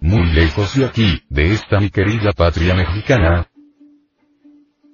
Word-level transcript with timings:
Muy 0.00 0.32
lejos 0.32 0.74
de 0.76 0.84
aquí, 0.84 1.22
de 1.28 1.52
esta 1.52 1.80
mi 1.80 1.90
querida 1.90 2.32
patria 2.32 2.74
mexicana, 2.74 3.46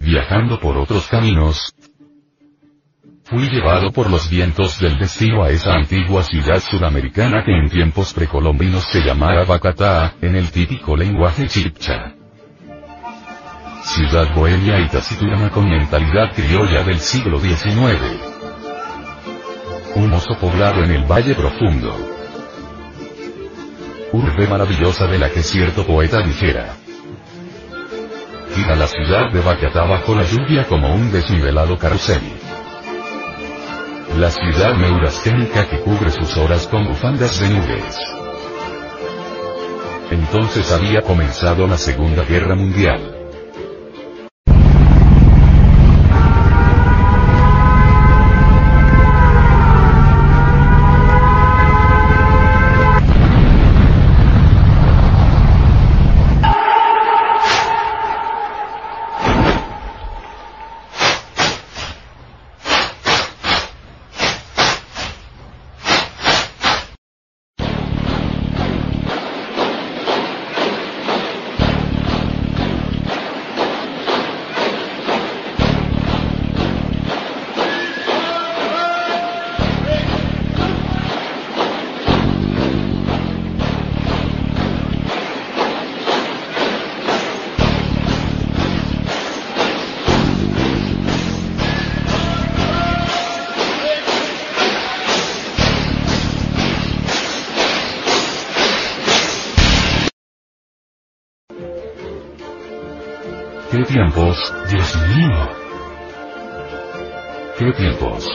viajando 0.00 0.60
por 0.60 0.76
otros 0.76 1.06
caminos, 1.08 1.74
Fui 3.28 3.50
llevado 3.50 3.90
por 3.90 4.08
los 4.08 4.30
vientos 4.30 4.78
del 4.78 4.98
destino 4.98 5.42
a 5.42 5.50
esa 5.50 5.74
antigua 5.74 6.22
ciudad 6.22 6.60
sudamericana 6.60 7.42
que 7.44 7.58
en 7.58 7.68
tiempos 7.68 8.14
precolombinos 8.14 8.84
se 8.84 9.00
llamaba 9.00 9.44
Bacatá, 9.44 10.14
en 10.22 10.36
el 10.36 10.52
típico 10.52 10.96
lenguaje 10.96 11.48
chipcha. 11.48 12.14
Ciudad 13.86 14.34
bohemia 14.34 14.80
y 14.80 14.88
taciturna 14.88 15.50
con 15.50 15.68
mentalidad 15.68 16.32
criolla 16.34 16.82
del 16.84 17.00
siglo 17.00 17.38
XIX. 17.38 17.56
Un 19.94 20.12
oso 20.12 20.36
poblado 20.38 20.84
en 20.84 20.90
el 20.90 21.04
Valle 21.04 21.34
Profundo. 21.34 21.94
Urbe 24.12 24.46
maravillosa 24.46 25.06
de 25.06 25.18
la 25.18 25.30
que 25.30 25.42
cierto 25.42 25.86
poeta 25.86 26.20
dijera. 26.20 26.74
Gira 28.54 28.76
la 28.76 28.86
ciudad 28.86 29.32
de 29.32 29.40
Bacatá 29.40 29.84
bajo 29.84 30.14
la 30.14 30.22
lluvia 30.22 30.64
como 30.66 30.94
un 30.94 31.10
desnivelado 31.10 31.78
carrusel 31.78 32.20
la 34.18 34.30
ciudad 34.30 34.74
neurasténica 34.76 35.68
que 35.68 35.80
cubre 35.80 36.10
sus 36.10 36.36
horas 36.38 36.66
con 36.68 36.86
bufandas 36.86 37.38
de 37.38 37.50
nubes. 37.50 37.98
Entonces 40.10 40.72
había 40.72 41.02
comenzado 41.02 41.66
la 41.66 41.76
Segunda 41.76 42.24
Guerra 42.24 42.54
Mundial. 42.54 43.15
¿Qué 103.70 103.82
tiempos, 103.82 104.36
Dios 104.70 104.96
mío? 105.08 105.48
¿Qué 107.58 107.72
tiempos? 107.72 108.28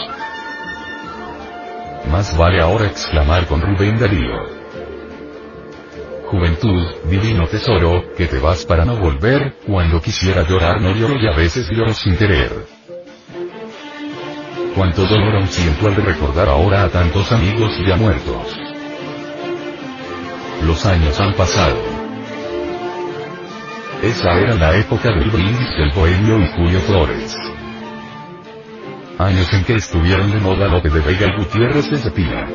Más 2.12 2.36
vale 2.38 2.59
ahora 2.62 2.88
exclamar 2.88 3.47
con 3.47 3.62
Rubén 3.62 3.97
Darío. 3.97 4.62
Juventud, 6.25 6.86
divino 7.06 7.47
tesoro, 7.47 8.14
que 8.18 8.28
te 8.28 8.40
vas 8.40 8.66
para 8.66 8.84
no 8.84 8.97
volver, 8.97 9.56
cuando 9.66 10.02
quisiera 10.02 10.46
llorar 10.46 10.81
no 10.81 10.94
lloro 10.94 11.16
y 11.18 11.25
a 11.25 11.36
veces 11.36 11.69
lloro 11.69 11.94
sin 11.94 12.18
querer. 12.18 12.52
Cuánto 14.75 15.06
dolor 15.06 15.36
aún 15.36 15.48
siento 15.48 15.88
al 15.88 15.96
recordar 15.96 16.50
ahora 16.50 16.84
a 16.84 16.90
tantos 16.90 17.31
amigos 17.31 17.72
ya 17.88 17.96
muertos. 17.96 18.59
Los 20.63 20.86
años 20.86 21.18
han 21.22 21.34
pasado. 21.36 21.91
Esa 24.01 24.31
era 24.31 24.56
la 24.56 24.75
época 24.78 25.09
del 25.12 25.29
brindis 25.29 25.78
del 25.78 25.91
bohemio 25.91 26.39
y 26.39 26.47
Julio 26.56 26.79
Flores. 26.81 27.38
Años 29.19 29.53
en 29.53 29.63
que 29.63 29.75
estuvieron 29.75 30.31
de 30.31 30.39
moda 30.39 30.67
Lope 30.67 30.89
de 30.89 31.01
Vega 31.01 31.28
y 31.28 31.38
Gutiérrez 31.38 31.88
de 31.88 31.97
Cepilla. 31.97 32.47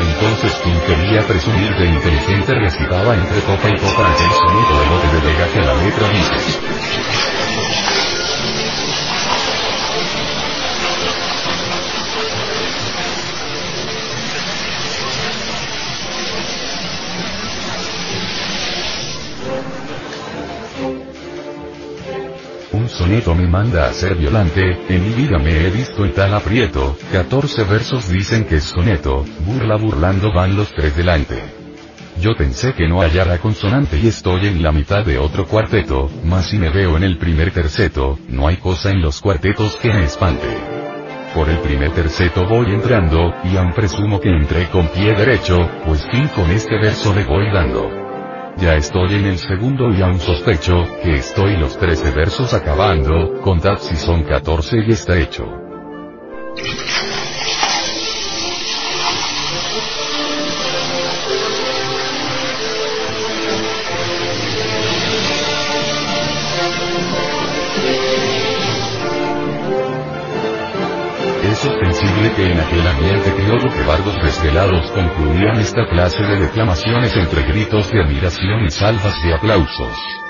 Entonces 0.00 0.52
quien 0.64 0.80
quería 0.80 1.22
presumir 1.22 1.76
de 1.76 1.86
inteligente 1.86 2.54
recitaba 2.54 3.14
entre 3.14 3.40
copa 3.42 3.68
y 3.68 3.78
copa 3.78 4.10
aquel 4.10 4.30
sonido 4.30 4.80
de 4.80 4.86
Lope 4.90 5.08
de 5.14 5.32
Vega 5.32 5.46
que 5.54 5.60
la 5.60 5.74
letra 5.74 6.08
dice. 6.08 6.58
Soneto 22.96 23.34
me 23.34 23.46
manda 23.46 23.86
a 23.86 23.92
ser 23.92 24.14
violante, 24.14 24.62
en 24.88 25.04
mi 25.04 25.14
vida 25.14 25.38
me 25.38 25.66
he 25.66 25.70
visto 25.70 26.04
en 26.04 26.12
tal 26.12 26.34
aprieto, 26.34 26.96
14 27.12 27.64
versos 27.64 28.08
dicen 28.08 28.44
que 28.44 28.56
es 28.56 28.64
soneto, 28.64 29.24
burla 29.44 29.76
burlando 29.76 30.32
van 30.32 30.56
los 30.56 30.72
tres 30.72 30.96
delante. 30.96 31.36
Yo 32.20 32.34
pensé 32.34 32.72
que 32.72 32.88
no 32.88 33.02
hallara 33.02 33.38
consonante 33.38 33.98
y 33.98 34.08
estoy 34.08 34.46
en 34.46 34.62
la 34.62 34.72
mitad 34.72 35.04
de 35.04 35.18
otro 35.18 35.46
cuarteto, 35.46 36.10
mas 36.24 36.48
si 36.48 36.58
me 36.58 36.70
veo 36.70 36.96
en 36.96 37.04
el 37.04 37.18
primer 37.18 37.50
terceto, 37.50 38.18
no 38.28 38.48
hay 38.48 38.56
cosa 38.56 38.90
en 38.90 39.02
los 39.02 39.20
cuartetos 39.20 39.76
que 39.76 39.92
me 39.92 40.04
espante. 40.04 40.46
Por 41.34 41.50
el 41.50 41.58
primer 41.58 41.92
terceto 41.92 42.46
voy 42.46 42.72
entrando, 42.72 43.34
y 43.44 43.56
aún 43.58 43.74
presumo 43.74 44.18
que 44.18 44.30
entré 44.30 44.70
con 44.70 44.88
pie 44.88 45.12
derecho, 45.12 45.58
pues 45.84 46.06
fin 46.10 46.28
con 46.28 46.50
este 46.50 46.78
verso 46.78 47.14
le 47.14 47.24
voy 47.24 47.52
dando. 47.52 48.05
Ya 48.58 48.74
estoy 48.74 49.14
en 49.16 49.26
el 49.26 49.38
segundo 49.38 49.90
y 49.90 50.00
aún 50.00 50.18
sospecho, 50.18 50.82
que 51.02 51.16
estoy 51.16 51.58
los 51.58 51.76
13 51.78 52.10
versos 52.12 52.54
acabando, 52.54 53.40
contad 53.42 53.76
si 53.80 53.96
son 53.96 54.22
14 54.24 54.78
y 54.78 54.92
está 54.92 55.18
hecho. 55.18 55.44
Ostensible 71.96 72.32
que 72.34 72.52
en 72.52 72.60
aquel 72.60 72.86
ambiente 72.86 73.32
criollo 73.32 73.70
que 73.70 73.82
bardos 73.84 74.14
desvelados 74.22 74.90
concluían 74.90 75.58
esta 75.58 75.86
clase 75.88 76.22
de 76.22 76.40
declamaciones 76.40 77.16
entre 77.16 77.42
gritos 77.42 77.90
de 77.90 78.02
admiración 78.02 78.66
y 78.66 78.70
salvas 78.70 79.14
de 79.22 79.34
aplausos. 79.34 80.25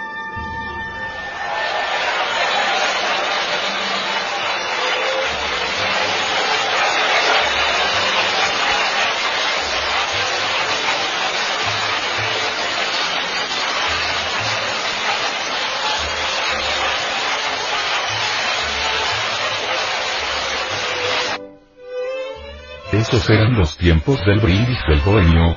Esos 23.08 23.30
eran 23.30 23.54
los 23.54 23.76
tiempos 23.76 24.18
del 24.26 24.40
brindis 24.40 24.78
del 24.88 25.00
bohemio. 25.02 25.54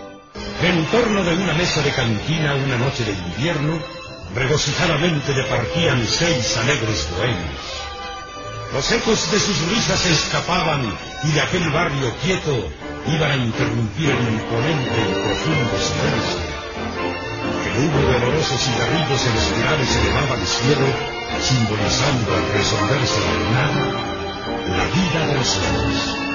En 0.61 0.85
torno 0.85 1.23
de 1.23 1.33
una 1.33 1.53
mesa 1.53 1.81
de 1.81 1.89
cantina 1.89 2.53
una 2.53 2.77
noche 2.77 3.03
de 3.03 3.11
invierno, 3.11 3.73
regocijadamente 4.35 5.33
departían 5.33 6.05
seis 6.05 6.57
alegres 6.57 7.09
bohemios. 7.09 7.65
Los 8.71 8.91
ecos 8.91 9.31
de 9.31 9.39
sus 9.39 9.57
risas 9.67 9.99
se 9.99 10.11
escapaban 10.11 10.93
y 11.23 11.31
de 11.31 11.41
aquel 11.41 11.67
barrio 11.71 12.13
quieto 12.21 12.69
iban 13.07 13.31
a 13.31 13.37
interrumpir 13.37 14.11
el 14.11 14.29
imponente 14.29 14.99
y 15.09 15.13
profundo 15.17 15.73
silencio. 15.81 16.45
El 17.65 17.79
humo 17.81 17.99
de 18.11 18.15
olorosos 18.15 18.61
cigarrillos 18.61 19.25
en 19.25 19.37
espirales 19.37 19.95
elevaba 19.95 20.35
al 20.35 20.45
cielo, 20.45 20.85
simbolizando 21.41 22.29
al 22.31 22.53
resolverse 22.53 23.19
la 23.25 23.51
nada 23.57 24.09
la 24.69 24.85
vida 24.93 25.25
de 25.25 25.33
los 25.33 25.57
hombres. 25.57 26.28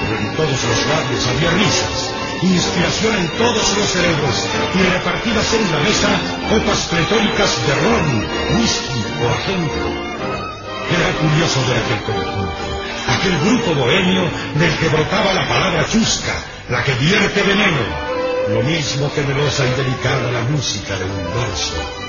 Pero 0.00 0.20
en 0.20 0.36
todos 0.36 0.64
los 0.64 0.86
labios 0.86 1.26
había 1.26 1.50
risas, 1.50 2.14
inspiración 2.42 3.14
en 3.16 3.28
todos 3.36 3.76
los 3.76 3.88
cerebros 3.88 4.36
y 4.74 4.82
repartidas 4.82 5.52
en 5.54 5.72
la 5.72 5.78
mesa 5.80 6.10
copas 6.48 6.80
pletóricas 6.86 7.66
de 7.66 7.74
ron, 7.74 8.26
whisky 8.56 9.00
o 9.22 9.28
agente. 9.28 10.08
Era 10.88 11.10
curioso 11.20 11.60
ver 11.68 11.78
aquel 11.84 12.02
conjunto, 12.04 12.64
aquel 13.08 13.38
grupo 13.40 13.74
bohemio 13.74 14.22
del 14.54 14.74
que 14.78 14.88
brotaba 14.88 15.34
la 15.34 15.46
palabra 15.48 15.86
chusca, 15.86 16.34
la 16.70 16.82
que 16.84 16.94
vierte 16.94 17.42
veneno, 17.42 17.82
lo 18.48 18.62
mismo 18.62 19.12
que 19.12 19.22
melosa 19.22 19.64
y 19.66 19.70
delicada 19.82 20.32
la 20.32 20.42
música 20.42 20.96
de 20.96 21.04
un 21.04 21.24
verso. 21.34 22.07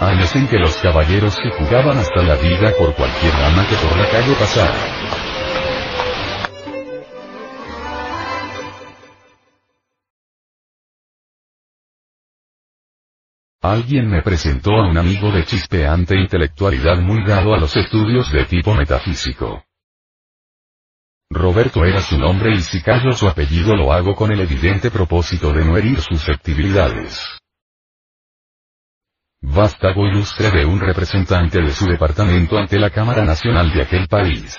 Años 0.00 0.34
en 0.34 0.48
que 0.48 0.58
los 0.58 0.76
caballeros 0.78 1.34
se 1.34 1.50
jugaban 1.50 1.98
hasta 1.98 2.22
la 2.22 2.34
vida 2.36 2.72
por 2.78 2.94
cualquier 2.94 3.32
dama 3.32 3.66
que 3.68 3.76
por 3.76 3.98
la 3.98 4.08
calle 4.08 4.34
pasara. 4.34 5.30
Alguien 13.60 14.08
me 14.08 14.22
presentó 14.22 14.70
a 14.70 14.88
un 14.88 14.96
amigo 14.96 15.30
de 15.30 15.44
chispeante 15.44 16.18
intelectualidad 16.18 16.96
muy 16.96 17.22
dado 17.26 17.52
a 17.52 17.58
los 17.58 17.76
estudios 17.76 18.32
de 18.32 18.46
tipo 18.46 18.74
metafísico. 18.74 19.62
Roberto 21.28 21.84
era 21.84 22.00
su 22.00 22.18
nombre 22.18 22.54
y 22.54 22.62
si 22.62 22.80
callo 22.80 23.12
su 23.12 23.28
apellido 23.28 23.76
lo 23.76 23.92
hago 23.92 24.14
con 24.14 24.32
el 24.32 24.40
evidente 24.40 24.90
propósito 24.90 25.52
de 25.52 25.64
no 25.64 25.76
herir 25.76 26.00
susceptibilidades. 26.00 27.39
Vástago 29.42 30.06
ilustre 30.06 30.50
de 30.50 30.66
un 30.66 30.78
representante 30.78 31.62
de 31.62 31.70
su 31.70 31.86
departamento 31.86 32.58
ante 32.58 32.78
la 32.78 32.90
Cámara 32.90 33.24
Nacional 33.24 33.72
de 33.72 33.82
aquel 33.82 34.06
país. 34.06 34.56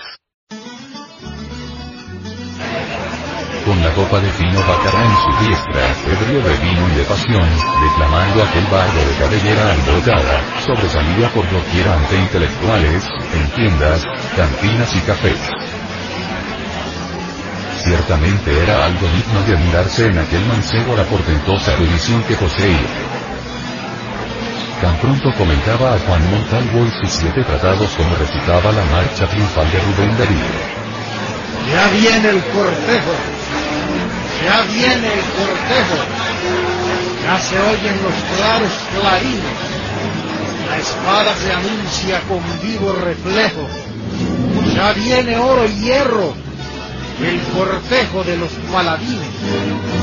con 3.65 3.79
la 3.83 3.93
copa 3.93 4.19
de 4.19 4.29
fino 4.31 4.59
bacará 4.59 5.05
en 5.05 5.15
su 5.17 5.45
diestra, 5.45 5.85
ebrio 6.11 6.41
de 6.41 6.57
vino 6.65 6.89
y 6.89 6.97
de 6.97 7.03
pasión, 7.03 7.47
declamando 7.79 8.43
aquel 8.43 8.65
bardo 8.65 9.05
de 9.05 9.15
cabellera 9.19 9.71
alborotada, 9.73 10.41
sobresalía 10.65 11.29
por 11.29 11.45
doquier 11.45 11.87
ante 11.87 12.17
intelectuales, 12.17 13.07
en 13.35 13.49
tiendas, 13.51 14.03
cantinas 14.35 14.95
y 14.95 14.99
cafés. 15.01 15.39
Ciertamente 17.83 18.63
era 18.63 18.83
algo 18.85 19.07
digno 19.07 19.43
de 19.43 19.55
admirarse 19.55 20.07
en 20.07 20.17
aquel 20.17 20.43
mancebo 20.47 20.95
la 20.95 21.03
portentosa 21.03 21.73
erudición 21.73 22.23
que 22.23 22.35
poseía. 22.35 23.20
Tan 24.81 24.97
pronto 24.97 25.31
comentaba 25.37 25.93
a 25.93 25.99
Juan 25.99 26.27
Montalvo 26.31 26.87
y 26.87 26.91
sus 26.99 27.11
siete 27.11 27.43
tratados 27.43 27.91
como 27.91 28.15
recitaba 28.15 28.71
la 28.71 28.83
marcha 28.85 29.27
triunfal 29.27 29.71
de 29.71 29.79
Rubén 29.79 30.17
Darío. 30.17 30.81
Ya 31.71 31.87
viene 31.91 32.29
el 32.29 32.41
cortejo, 32.45 33.13
ya 34.43 34.61
viene 34.73 35.07
el 35.13 35.21
cortejo, 35.37 35.97
ya 37.23 37.39
se 37.39 37.59
oyen 37.59 37.95
los 38.01 38.15
claros 38.35 38.71
clarines, 38.97 39.59
la 40.67 40.77
espada 40.79 41.35
se 41.35 41.53
anuncia 41.53 42.21
con 42.27 42.41
vivo 42.63 42.91
reflejo, 42.93 43.67
ya 44.73 44.93
viene 44.93 45.37
oro 45.37 45.67
y 45.67 45.79
hierro, 45.79 46.33
el 47.23 47.39
cortejo 47.55 48.23
de 48.23 48.37
los 48.37 48.49
paladines. 48.73 50.00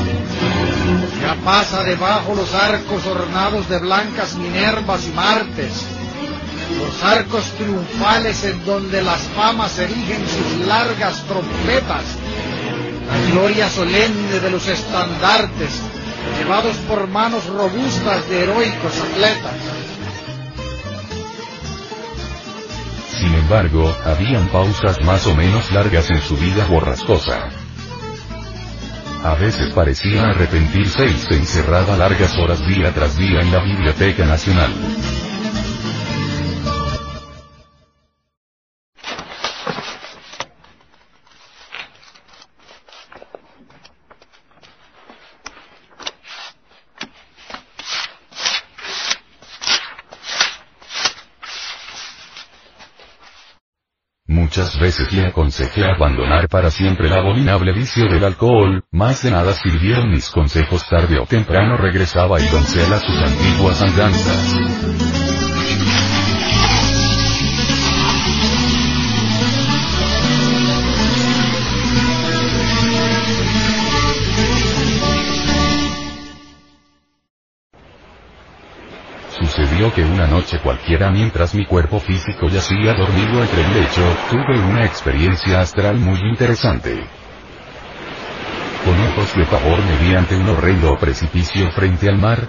Pasa 1.35 1.83
debajo 1.83 2.33
los 2.35 2.53
arcos 2.53 3.05
ornados 3.05 3.69
de 3.69 3.77
blancas 3.79 4.35
Minervas 4.35 5.05
y 5.07 5.11
Martes, 5.11 5.85
los 6.77 7.03
arcos 7.03 7.43
triunfales 7.51 8.43
en 8.43 8.65
donde 8.65 9.01
las 9.01 9.21
famas 9.35 9.77
erigen 9.79 10.25
sus 10.27 10.67
largas 10.67 11.23
trompetas, 11.23 12.03
la 13.07 13.31
gloria 13.31 13.69
solemne 13.69 14.39
de 14.39 14.49
los 14.49 14.67
estandartes, 14.67 15.69
llevados 16.37 16.75
por 16.87 17.07
manos 17.07 17.45
robustas 17.45 18.27
de 18.29 18.43
heroicos 18.43 18.99
atletas. 19.11 19.55
Sin 23.19 23.33
embargo, 23.33 23.95
habían 24.05 24.47
pausas 24.47 24.99
más 25.03 25.25
o 25.27 25.35
menos 25.35 25.71
largas 25.71 26.09
en 26.09 26.21
su 26.21 26.35
vida 26.37 26.65
borrascosa. 26.65 27.58
A 29.23 29.35
veces 29.35 29.73
parecía 29.73 30.29
arrepentirse 30.29 31.05
y 31.05 31.13
se 31.13 31.35
encerraba 31.35 31.97
largas 31.97 32.37
horas 32.37 32.65
día 32.65 32.93
tras 32.93 33.17
día 33.17 33.41
en 33.41 33.51
la 33.51 33.61
Biblioteca 33.61 34.25
Nacional. 34.25 34.71
Muchas 54.59 54.77
veces 54.77 55.13
le 55.13 55.25
aconsejé 55.25 55.85
abandonar 55.85 56.49
para 56.49 56.69
siempre 56.69 57.07
el 57.07 57.13
abominable 57.13 57.71
vicio 57.71 58.09
del 58.09 58.25
alcohol, 58.25 58.83
más 58.91 59.23
de 59.23 59.31
nada 59.31 59.53
sirvieron 59.53 60.09
mis 60.09 60.29
consejos 60.29 60.85
tarde 60.89 61.17
o 61.17 61.25
temprano 61.25 61.77
regresaba 61.77 62.41
y 62.41 62.47
doncella 62.49 62.99
sus 62.99 63.15
antiguas 63.23 63.81
andanzas. 63.81 65.28
Sucedió 79.49 79.91
que 79.91 80.03
una 80.03 80.27
noche 80.27 80.59
cualquiera 80.59 81.09
mientras 81.09 81.55
mi 81.55 81.65
cuerpo 81.65 81.99
físico 81.99 82.47
yacía 82.49 82.93
dormido 82.93 83.41
entre 83.41 83.63
el 83.63 83.73
lecho, 83.73 84.03
tuve 84.29 84.59
una 84.59 84.85
experiencia 84.85 85.61
astral 85.61 85.97
muy 85.97 86.19
interesante. 86.19 87.03
Con 88.85 88.99
ojos 89.07 89.35
de 89.35 89.45
pavor 89.45 89.83
me 89.83 89.97
vi 89.97 90.13
ante 90.13 90.37
un 90.37 90.49
horrendo 90.49 90.95
precipicio 90.99 91.71
frente 91.71 92.07
al 92.07 92.19
mar, 92.19 92.47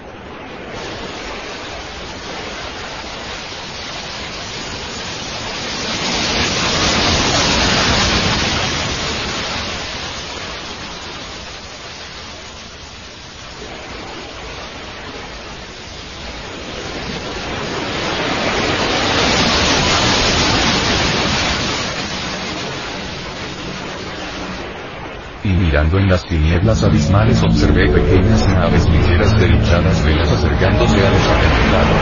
en 26.31 26.60
abismales 26.71 27.43
observé 27.43 27.89
pequeñas 27.91 28.47
naves 28.49 28.89
ligeras 28.89 29.37
de 29.41 29.49
hinchadas 29.49 30.05
velas 30.05 30.31
acercándose 30.31 31.05
a 31.05 31.11
los 31.11 31.27
acantilados. 31.27 31.99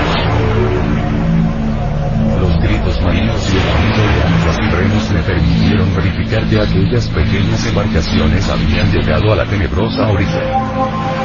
Los 2.39 2.61
gritos 2.61 3.01
marinos 3.01 3.51
y 3.51 3.57
el 3.57 3.63
sonido 3.63 4.03
de 4.13 4.23
anclas 4.23 4.59
y 4.61 5.15
me 5.15 5.23
permitieron 5.23 5.97
verificar 5.97 6.45
que 6.45 6.61
aquellas 6.61 7.09
pequeñas 7.09 7.67
embarcaciones 7.67 8.47
habían 8.51 8.93
llegado 8.93 9.33
a 9.33 9.37
la 9.37 9.47
tenebrosa 9.47 10.07
orilla. 10.07 11.18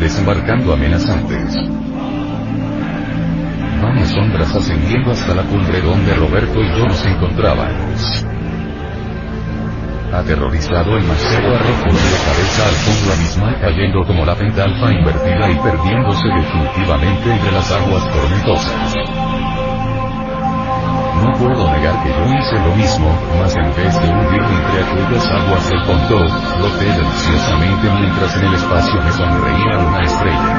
Desembarcando 0.00 0.72
amenazantes. 0.72 1.54
Vamos 3.82 4.08
sombras 4.08 4.54
ascendiendo 4.54 5.10
hasta 5.10 5.34
la 5.34 5.42
cumbre 5.42 5.80
donde 5.82 6.14
Roberto 6.14 6.58
y 6.62 6.68
yo 6.78 6.86
nos 6.86 7.04
encontrábamos. 7.04 8.24
Aterrorizado 10.10 10.96
el 10.96 11.04
Marcelo 11.04 11.54
arrojó 11.54 11.84
de 11.84 12.10
la 12.10 12.20
cabeza 12.24 12.68
al 12.68 12.74
fondo 12.74 13.12
abismal 13.12 13.60
cayendo 13.60 14.02
como 14.06 14.24
la 14.24 14.34
pentalfa 14.34 14.92
invertida 14.92 15.50
y 15.50 15.56
perdiéndose 15.56 16.28
definitivamente 16.28 17.32
entre 17.32 17.52
las 17.52 17.72
aguas 17.72 18.10
tormentosas. 18.10 19.01
No 21.22 21.32
puedo 21.38 21.70
negar 21.72 22.02
que 22.02 22.10
yo 22.10 22.24
hice 22.34 22.54
lo 22.58 22.74
mismo, 22.74 23.08
mas 23.38 23.56
en 23.56 23.74
vez 23.74 23.94
de 24.00 24.10
hundirme 24.10 24.54
entre 24.56 24.82
aquellas 24.82 25.26
aguas 25.30 25.70
del 25.70 25.80
fondo, 25.84 26.28
floté 26.28 26.84
deliciosamente 26.84 27.90
mientras 28.00 28.36
en 28.36 28.44
el 28.44 28.54
espacio 28.54 29.02
me 29.02 29.12
sonreía 29.12 29.78
una 29.78 30.02
estrella. 30.02 30.54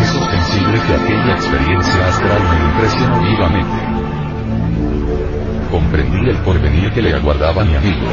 Es 0.00 0.14
ostensible 0.14 0.80
que 0.86 0.94
aquella 0.94 1.32
experiencia 1.34 2.08
astral 2.08 2.42
me 2.42 2.64
impresionó 2.66 3.20
vivamente 3.22 3.94
comprendí 5.74 6.30
el 6.30 6.36
porvenir 6.36 6.92
que 6.92 7.02
le 7.02 7.12
aguardaba 7.14 7.62
a 7.62 7.64
mi 7.64 7.74
amigo. 7.74 8.06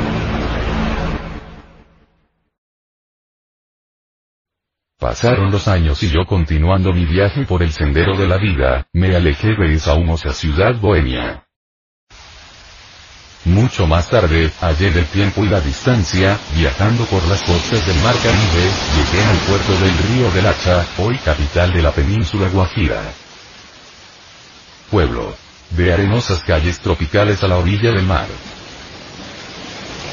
Pasaron 5.01 5.49
los 5.49 5.67
años 5.67 6.03
y 6.03 6.11
yo 6.11 6.27
continuando 6.27 6.93
mi 6.93 7.05
viaje 7.05 7.43
por 7.47 7.63
el 7.63 7.73
sendero 7.73 8.15
de 8.15 8.27
la 8.27 8.37
vida, 8.37 8.85
me 8.93 9.15
alejé 9.15 9.55
de 9.55 9.73
esa 9.73 9.95
humosa 9.95 10.31
ciudad 10.31 10.75
bohemia. 10.75 11.43
Mucho 13.45 13.87
más 13.87 14.09
tarde, 14.09 14.51
hallé 14.61 14.91
del 14.91 15.05
tiempo 15.07 15.43
y 15.43 15.49
la 15.49 15.59
distancia, 15.59 16.37
viajando 16.55 17.03
por 17.05 17.27
las 17.27 17.41
costas 17.41 17.83
del 17.87 17.97
mar 18.03 18.13
Caribe, 18.21 18.69
llegué 18.95 19.25
al 19.25 19.37
puerto 19.37 19.71
del 19.71 19.97
río 19.97 20.31
del 20.33 20.45
Hacha, 20.45 20.85
hoy 20.99 21.17
capital 21.17 21.73
de 21.73 21.81
la 21.81 21.91
península 21.91 22.47
Guajira. 22.49 23.01
Pueblo 24.91 25.33
de 25.71 25.93
arenosas 25.93 26.43
calles 26.43 26.79
tropicales 26.79 27.43
a 27.43 27.47
la 27.47 27.57
orilla 27.57 27.91
del 27.91 28.03
mar. 28.03 28.27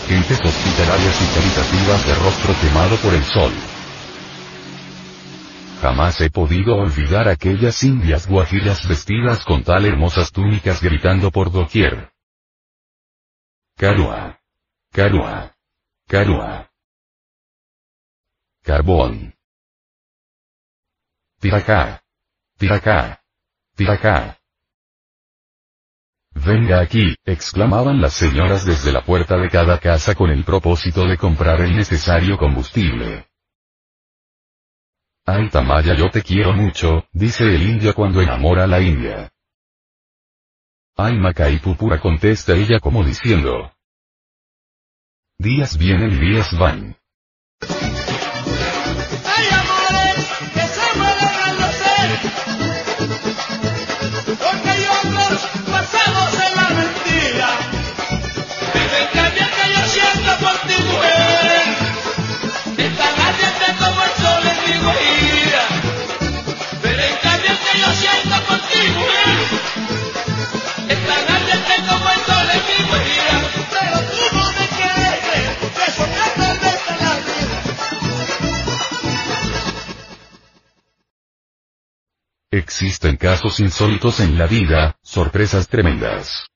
Gentes 0.09 0.41
hospitalarias 0.41 1.21
y 1.21 1.27
caritativas 1.35 2.07
de 2.07 2.15
rostro 2.15 2.55
quemado 2.63 2.97
por 2.97 3.13
el 3.13 3.25
sol. 3.25 3.53
Jamás 5.81 6.21
he 6.21 6.29
podido 6.29 6.75
olvidar 6.77 7.29
aquellas 7.29 7.85
indias 7.85 8.27
guajiras 8.27 8.87
vestidas 8.89 9.45
con 9.45 9.63
tal 9.63 9.87
hermosas 9.87 10.33
túnicas 10.33 10.83
gritando 10.83 11.31
por 11.31 11.53
doquier. 11.53 12.11
Carua. 13.77 14.41
Carua. 14.93 15.55
Carua. 16.09 16.69
Carbón. 18.65 19.35
Tiracá. 21.39 22.03
Tiracá. 22.59 23.23
Tiracá. 23.77 24.39
Venga 26.35 26.81
aquí, 26.81 27.17
exclamaban 27.25 28.01
las 28.01 28.15
señoras 28.15 28.65
desde 28.65 28.93
la 28.93 29.03
puerta 29.03 29.37
de 29.37 29.49
cada 29.49 29.79
casa 29.79 30.15
con 30.17 30.31
el 30.31 30.45
propósito 30.45 31.07
de 31.07 31.17
comprar 31.17 31.61
el 31.61 31.77
necesario 31.77 32.37
combustible. 32.37 33.29
Ay 35.31 35.51
Tamaya 35.51 35.95
yo 35.95 36.11
te 36.11 36.23
quiero 36.23 36.55
mucho, 36.55 37.05
dice 37.13 37.45
el 37.45 37.63
indio 37.63 37.93
cuando 37.95 38.23
enamora 38.23 38.65
a 38.65 38.67
la 38.67 38.81
india. 38.81 39.31
Ay 40.97 41.19
Macay 41.19 41.59
Pupura 41.59 42.01
contesta 42.01 42.55
ella 42.55 42.81
como 42.81 43.05
diciendo. 43.05 43.71
Días 45.37 45.77
vienen 45.77 46.13
y 46.13 46.19
días 46.19 46.59
van. 46.59 46.97
Existen 82.51 83.17
casos 83.17 83.61
insólitos 83.61 84.21
en 84.21 84.39
la 84.39 84.47
vida, 84.47 84.97
sorpresas 85.03 85.69
tremendas. 85.69 86.49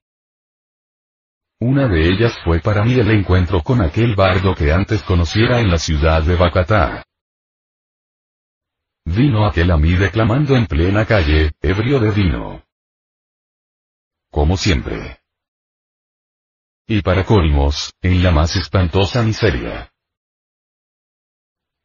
Una 1.61 1.87
de 1.87 2.09
ellas 2.09 2.33
fue 2.45 2.61
para 2.61 2.83
mí 2.83 2.95
el 2.95 3.11
encuentro 3.11 3.62
con 3.62 3.81
aquel 3.81 4.17
bardo 4.17 4.55
que 4.55 4.73
antes 4.73 5.02
conociera 5.02 5.61
en 5.61 5.71
la 5.71 5.79
ciudad 5.79 6.23
de 6.23 6.35
Bacatá. 6.35 7.05
Vino 9.05 9.47
aquel 9.47 9.71
a 9.71 9.76
mí 9.76 9.95
declamando 9.95 10.57
en 10.57 10.67
plena 10.67 11.05
calle, 11.05 11.52
ebrio 11.61 12.00
de 12.00 12.11
vino. 12.11 12.62
Como 14.33 14.57
siempre. 14.57 15.21
Y 16.87 17.03
para 17.03 17.25
colmos, 17.27 17.93
en 18.01 18.23
la 18.23 18.31
más 18.31 18.57
espantosa 18.57 19.23
miseria. 19.23 19.93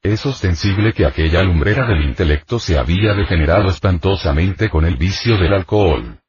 Es 0.02 0.26
ostensible 0.26 0.94
que 0.94 1.06
aquella 1.06 1.44
lumbrera 1.44 1.86
del 1.86 2.06
intelecto 2.06 2.58
se 2.58 2.78
había 2.78 3.14
degenerado 3.14 3.70
espantosamente 3.70 4.70
con 4.70 4.86
el 4.86 4.96
vicio 4.96 5.38
del 5.38 5.54
alcohol. 5.54 6.22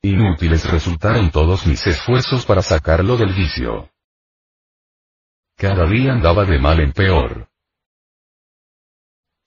Inútiles 0.00 0.64
resultaron 0.70 1.32
todos 1.32 1.66
mis 1.66 1.84
esfuerzos 1.88 2.46
para 2.46 2.62
sacarlo 2.62 3.16
del 3.16 3.34
vicio. 3.34 3.90
Cada 5.56 5.86
día 5.86 6.12
andaba 6.12 6.44
de 6.44 6.60
mal 6.60 6.78
en 6.78 6.92
peor. 6.92 7.48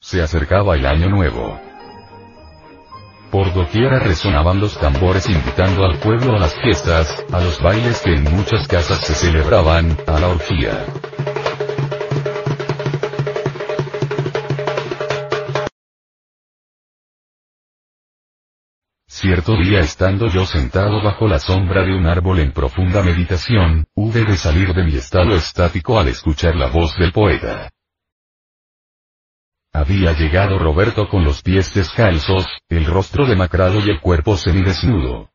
Se 0.01 0.21
acercaba 0.21 0.75
el 0.75 0.85
año 0.85 1.07
nuevo. 1.07 1.72
Por 3.33 3.51
doquiera 3.51 3.97
resonaban 3.97 4.59
los 4.59 4.77
tambores 4.77 5.27
invitando 5.27 5.83
al 5.83 5.97
pueblo 5.97 6.35
a 6.35 6.39
las 6.39 6.53
fiestas, 6.53 7.25
a 7.31 7.41
los 7.41 7.59
bailes 7.59 7.99
que 8.03 8.13
en 8.13 8.25
muchas 8.25 8.67
casas 8.67 8.99
se 8.99 9.15
celebraban, 9.15 9.97
a 10.05 10.19
la 10.19 10.27
orgía. 10.27 10.85
Cierto 19.07 19.57
día 19.57 19.79
estando 19.79 20.27
yo 20.27 20.45
sentado 20.45 21.01
bajo 21.01 21.27
la 21.27 21.39
sombra 21.39 21.83
de 21.83 21.95
un 21.95 22.05
árbol 22.05 22.37
en 22.37 22.51
profunda 22.51 23.01
meditación, 23.01 23.85
hube 23.95 24.25
de 24.25 24.37
salir 24.37 24.75
de 24.75 24.83
mi 24.83 24.95
estado 24.95 25.33
estático 25.35 25.99
al 25.99 26.09
escuchar 26.09 26.55
la 26.55 26.69
voz 26.69 26.95
del 26.99 27.11
poeta. 27.11 27.71
Había 29.73 30.13
llegado 30.13 30.59
Roberto 30.59 31.09
con 31.09 31.23
los 31.23 31.41
pies 31.41 31.73
descalzos, 31.73 32.45
el 32.69 32.85
rostro 32.85 33.25
demacrado 33.25 33.79
y 33.79 33.89
el 33.89 33.99
cuerpo 33.99 34.37
semidesnudo. 34.37 35.31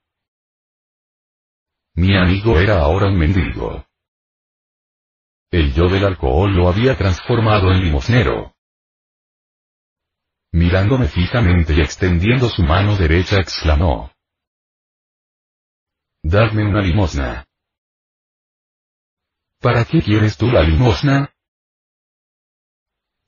Mi 1.95 2.17
amigo 2.17 2.57
era 2.59 2.81
ahora 2.81 3.09
un 3.09 3.19
mendigo. 3.19 3.85
El 5.51 5.75
yo 5.75 5.89
del 5.89 6.05
alcohol 6.05 6.55
lo 6.55 6.69
había 6.69 6.97
transformado 6.97 7.73
en 7.73 7.83
limosnero. 7.83 8.55
Mirándome 10.53 11.09
fijamente 11.09 11.75
y 11.75 11.81
extendiendo 11.81 12.49
su 12.49 12.63
mano 12.63 12.97
derecha 12.97 13.41
exclamó. 13.41 14.13
Dadme 16.23 16.65
una 16.65 16.81
limosna. 16.81 17.45
¿Para 19.61 19.85
qué 19.85 20.01
quieres 20.01 20.37
tú 20.37 20.47
la 20.47 20.63
limosna? 20.63 21.35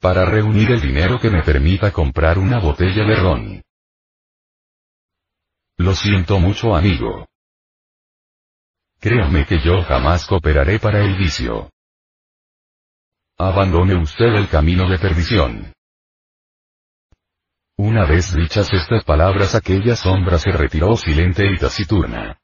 Para 0.01 0.25
reunir 0.25 0.71
el 0.71 0.81
dinero 0.81 1.19
que 1.21 1.29
me 1.29 1.43
permita 1.43 1.93
comprar 1.93 2.39
una 2.39 2.59
botella 2.59 3.05
de 3.05 3.17
ron. 3.17 3.63
Lo 5.77 5.95
siento 5.95 6.39
mucho 6.41 6.75
amigo. 6.75 7.27
Créame 8.99 9.45
que 9.45 9.59
yo 9.63 9.83
jamás 9.83 10.27
cooperaré 10.27 10.79
para 10.79 11.05
el 11.05 11.19
vicio. 11.19 11.71
Abandone 13.37 13.95
usted 13.95 14.35
el 14.37 14.49
camino 14.49 14.89
de 14.89 14.99
perdición. 14.99 15.73
Una 17.77 18.07
vez 18.07 18.35
dichas 18.35 18.73
estas 18.73 19.05
palabras 19.05 19.55
aquella 19.55 19.97
sombra 19.97 20.39
se 20.39 20.51
retiró 20.51 20.97
silente 20.97 21.45
y 21.51 21.59
taciturna. 21.59 22.39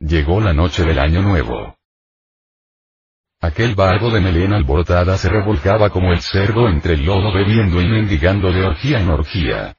Llegó 0.00 0.40
la 0.40 0.52
noche 0.52 0.82
del 0.84 0.98
año 0.98 1.22
nuevo. 1.22 1.76
Aquel 3.42 3.74
bardo 3.74 4.08
de 4.08 4.20
melena 4.20 4.54
alborotada 4.54 5.18
se 5.18 5.28
revolcaba 5.28 5.90
como 5.90 6.12
el 6.12 6.20
cerdo 6.20 6.68
entre 6.68 6.94
el 6.94 7.04
lodo 7.04 7.32
bebiendo 7.32 7.82
y 7.82 7.88
mendigando 7.88 8.52
de 8.52 8.64
orgía 8.64 9.00
en 9.00 9.10
orgía. 9.10 9.74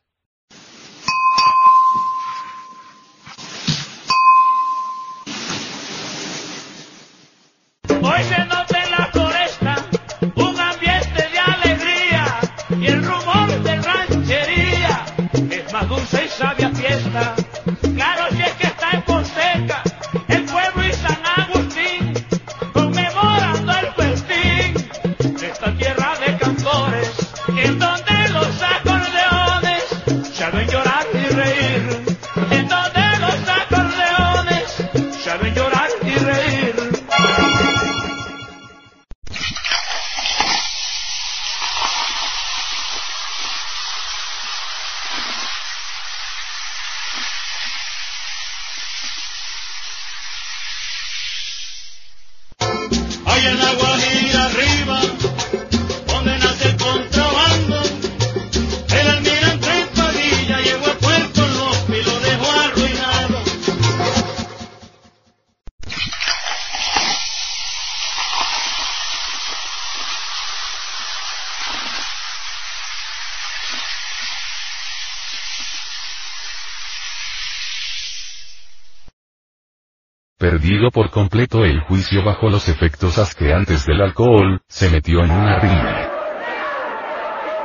Perdido 80.44 80.92
por 80.92 81.10
completo 81.10 81.64
el 81.64 81.80
juicio 81.88 82.22
bajo 82.22 82.50
los 82.50 82.68
efectos 82.68 83.18
asqueantes 83.18 83.86
del 83.86 84.02
alcohol, 84.02 84.60
se 84.68 84.90
metió 84.90 85.24
en 85.24 85.32
una 85.32 85.58
riña. 85.58 86.10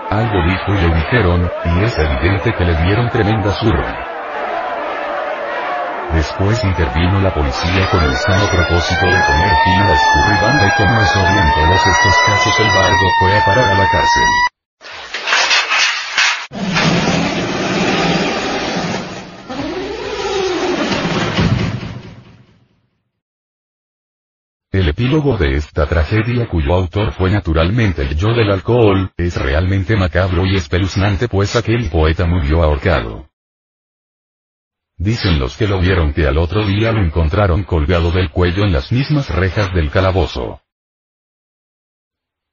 Algo 0.08 0.38
dijo 0.46 0.74
y 0.74 0.86
le 0.86 0.94
dijeron, 0.94 1.50
y 1.64 1.82
es 1.82 1.98
evidente 1.98 2.54
que 2.56 2.64
le 2.64 2.76
dieron 2.84 3.08
tremenda 3.08 3.50
zurra. 3.58 4.06
Después 6.14 6.62
intervino 6.62 7.20
la 7.20 7.34
policía 7.34 7.90
con 7.90 8.04
el 8.04 8.14
sano 8.14 8.46
propósito 8.46 9.06
de 9.06 9.22
poner 9.26 9.54
fin 9.64 9.82
a 9.82 9.88
la 9.88 9.94
escurribanda 9.94 10.66
y 10.68 10.70
como 10.78 11.00
es 11.00 11.16
en 11.16 11.54
todos 11.54 11.82
estos 11.84 12.16
casos 12.28 12.60
el 12.60 12.68
bardo 12.68 13.10
fue 13.18 13.38
a 13.38 13.44
parar 13.44 13.72
a 13.72 13.74
la 13.74 13.88
cárcel. 13.90 14.57
El 24.70 24.86
epílogo 24.86 25.38
de 25.38 25.56
esta 25.56 25.86
tragedia 25.86 26.46
cuyo 26.46 26.74
autor 26.74 27.12
fue 27.12 27.30
naturalmente 27.30 28.02
el 28.02 28.14
yo 28.14 28.34
del 28.34 28.50
alcohol, 28.50 29.10
es 29.16 29.36
realmente 29.36 29.96
macabro 29.96 30.44
y 30.44 30.56
espeluznante 30.56 31.26
pues 31.26 31.56
aquel 31.56 31.88
poeta 31.88 32.26
murió 32.26 32.62
ahorcado. 32.62 33.30
Dicen 34.98 35.38
los 35.38 35.56
que 35.56 35.66
lo 35.66 35.80
vieron 35.80 36.12
que 36.12 36.26
al 36.26 36.36
otro 36.36 36.66
día 36.66 36.92
lo 36.92 37.02
encontraron 37.02 37.62
colgado 37.64 38.10
del 38.10 38.30
cuello 38.30 38.64
en 38.64 38.72
las 38.72 38.92
mismas 38.92 39.30
rejas 39.30 39.72
del 39.72 39.90
calabozo. 39.90 40.60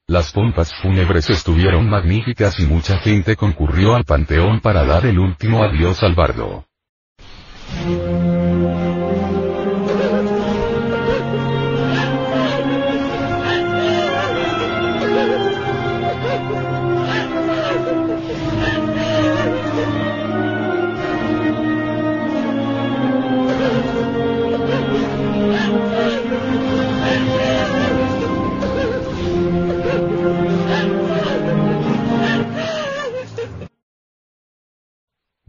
Las 0.07 0.31
pompas 0.31 0.73
fúnebres 0.81 1.29
estuvieron 1.29 1.89
magníficas 1.89 2.59
y 2.61 2.65
mucha 2.65 2.97
gente 2.99 3.35
concurrió 3.35 3.93
al 3.93 4.05
panteón 4.05 4.61
para 4.61 4.85
dar 4.85 5.05
el 5.05 5.19
último 5.19 5.63
adiós 5.63 6.01
al 6.01 6.15
bardo. 6.15 6.65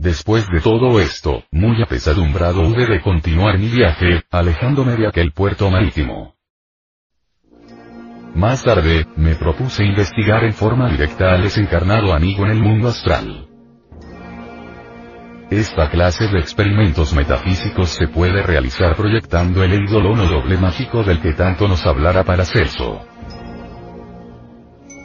Después 0.06 0.48
de 0.48 0.60
todo 0.60 1.00
esto, 1.00 1.42
muy 1.50 1.82
apesadumbrado 1.82 2.60
hube 2.60 2.86
de 2.86 3.00
continuar 3.00 3.58
mi 3.58 3.66
viaje, 3.66 4.22
alejándome 4.30 4.94
de 4.94 5.08
aquel 5.08 5.32
puerto 5.32 5.68
marítimo. 5.68 6.36
Más 8.32 8.62
tarde, 8.62 9.04
me 9.16 9.34
propuse 9.34 9.84
investigar 9.84 10.44
en 10.44 10.52
forma 10.52 10.88
directa 10.88 11.32
al 11.32 11.42
desencarnado 11.42 12.14
amigo 12.14 12.44
en 12.44 12.52
el 12.52 12.62
mundo 12.62 12.86
astral. 12.86 13.48
Esta 15.50 15.90
clase 15.90 16.28
de 16.28 16.38
experimentos 16.38 17.12
metafísicos 17.12 17.88
se 17.88 18.06
puede 18.06 18.44
realizar 18.44 18.94
proyectando 18.94 19.64
el 19.64 19.72
eidolon 19.72 20.20
o 20.20 20.28
doble 20.28 20.56
mágico 20.56 21.02
del 21.02 21.20
que 21.20 21.32
tanto 21.32 21.66
nos 21.66 21.84
hablara 21.84 22.22
Paracelso. 22.22 23.04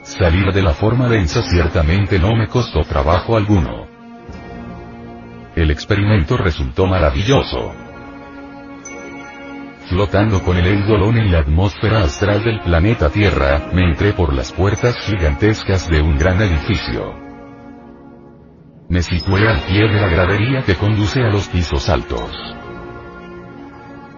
Salir 0.03 0.53
de 0.53 0.61
la 0.61 0.73
forma 0.73 1.09
densa 1.09 1.41
ciertamente 1.41 2.19
no 2.19 2.35
me 2.35 2.47
costó 2.47 2.81
trabajo 2.81 3.35
alguno. 3.35 3.90
El 5.61 5.69
experimento 5.69 6.37
resultó 6.37 6.87
maravilloso. 6.87 7.71
Flotando 9.89 10.41
con 10.41 10.57
el 10.57 10.65
Eidolon 10.65 11.19
en 11.19 11.31
la 11.31 11.41
atmósfera 11.41 11.99
astral 11.99 12.43
del 12.43 12.61
planeta 12.61 13.11
Tierra, 13.11 13.69
me 13.71 13.83
entré 13.83 14.13
por 14.13 14.33
las 14.33 14.51
puertas 14.51 14.97
gigantescas 15.05 15.87
de 15.87 16.01
un 16.01 16.17
gran 16.17 16.41
edificio. 16.41 17.13
Me 18.89 19.03
situé 19.03 19.47
al 19.47 19.61
pie 19.61 19.87
de 19.87 20.01
la 20.01 20.07
gradería 20.07 20.63
que 20.63 20.73
conduce 20.73 21.21
a 21.21 21.29
los 21.29 21.47
pisos 21.47 21.87
altos. 21.89 22.31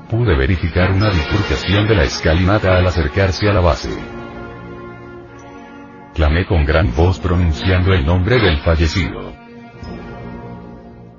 Pude 0.09 0.37
verificar 0.37 0.93
una 0.93 1.09
bifurcación 1.09 1.89
de 1.89 1.95
la 1.95 2.03
escalinata 2.03 2.77
al 2.77 2.87
acercarse 2.87 3.49
a 3.49 3.53
la 3.53 3.59
base. 3.59 3.91
Clamé 6.13 6.45
con 6.45 6.63
gran 6.63 6.95
voz 6.95 7.19
pronunciando 7.19 7.91
el 7.91 8.05
nombre 8.05 8.39
del 8.39 8.59
fallecido 8.59 9.42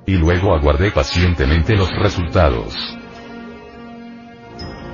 y 0.05 0.13
luego 0.13 0.55
aguardé 0.55 0.91
pacientemente 0.91 1.75
los 1.75 1.89
resultados. 1.91 2.75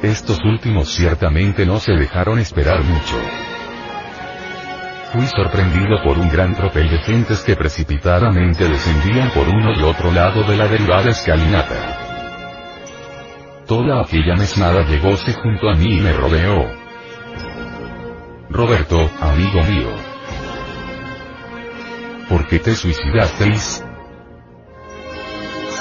Estos 0.02 0.40
últimos 0.44 0.90
ciertamente 0.90 1.66
no 1.66 1.80
se 1.80 1.94
dejaron 1.94 2.40
esperar 2.40 2.84
mucho. 2.84 3.18
Fui 5.12 5.28
sorprendido 5.28 6.02
por 6.04 6.18
un 6.18 6.30
gran 6.30 6.56
tropel 6.56 6.90
de 6.90 6.98
gentes 7.00 7.44
que 7.44 7.56
precipitadamente 7.56 8.68
descendían 8.68 9.30
por 9.32 9.48
uno 9.48 9.74
y 9.74 9.84
otro 9.84 10.12
lado 10.12 10.44
de 10.44 10.56
la 10.56 10.68
derivada 10.68 11.10
escalinata. 11.10 11.98
Toda 13.68 14.02
aquella 14.02 14.36
mesnada 14.36 14.84
llegóse 14.88 15.34
junto 15.34 15.70
a 15.70 15.76
mí 15.76 15.98
y 15.98 16.00
me 16.00 16.14
rodeó. 16.14 16.66
Roberto, 18.50 19.10
amigo 19.20 19.62
mío. 19.64 19.90
¿Por 22.28 22.48
qué 22.48 22.60
te 22.60 22.74
suicidasteis? 22.74 23.84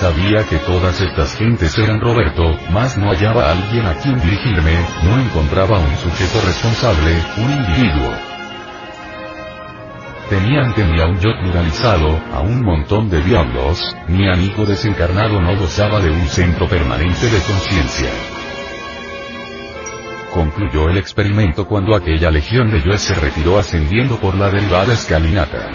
Sabía 0.00 0.46
que 0.48 0.56
todas 0.60 0.98
estas 0.98 1.36
gentes 1.36 1.76
eran 1.76 2.00
Roberto, 2.00 2.58
mas 2.70 2.96
no 2.96 3.10
hallaba 3.10 3.44
a 3.44 3.52
alguien 3.52 3.84
a 3.84 3.92
quien 3.96 4.18
dirigirme, 4.18 4.72
no 5.02 5.20
encontraba 5.20 5.78
un 5.78 5.94
sujeto 5.98 6.40
responsable, 6.46 7.22
un 7.36 7.52
individuo. 7.52 8.10
Tenía 10.30 10.62
ante 10.62 10.84
mí 10.84 10.98
a 11.02 11.04
un 11.04 11.20
yo 11.20 11.32
pluralizado, 11.42 12.18
a 12.32 12.40
un 12.40 12.62
montón 12.62 13.10
de 13.10 13.22
diablos, 13.22 13.94
mi 14.08 14.26
amigo 14.26 14.64
desencarnado 14.64 15.38
no 15.38 15.54
gozaba 15.58 16.00
de 16.00 16.10
un 16.10 16.26
centro 16.28 16.66
permanente 16.66 17.26
de 17.28 17.38
conciencia. 17.40 18.10
Concluyó 20.32 20.88
el 20.88 20.96
experimento 20.96 21.66
cuando 21.66 21.94
aquella 21.94 22.30
legión 22.30 22.70
de 22.70 22.80
yo 22.80 22.96
se 22.96 23.14
retiró 23.16 23.58
ascendiendo 23.58 24.16
por 24.16 24.34
la 24.34 24.48
derivada 24.48 24.94
escalinata. 24.94 25.72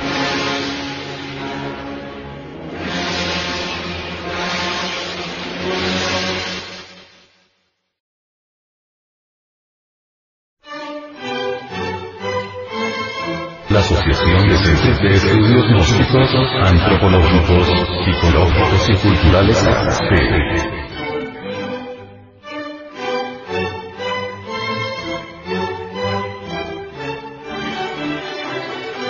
Asociación 14.55 14.97
de 15.01 15.15
Estudios 15.15 15.67
Gnósticos, 15.67 16.29
Antropológicos, 16.63 17.67
Psicológicos 18.05 18.89
y 18.89 18.95
Culturales 18.95 19.63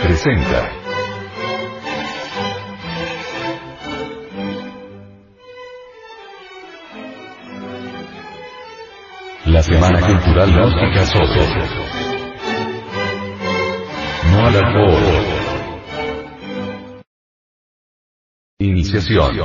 presenta. 0.01 0.71
La 9.45 9.61
Semana 9.61 10.01
Cultural 10.01 10.51
Gnóstica 10.51 11.05
Soto 11.05 12.04
no 14.45 14.57
al 14.57 14.65
alcohol. 14.65 15.03
Iniciación. 18.59 19.35